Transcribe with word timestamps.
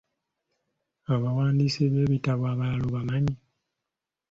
Abawandiisi 1.13 1.81
b’ebitabo 1.91 2.43
abalala 2.53 2.83
obamanyi? 2.89 3.33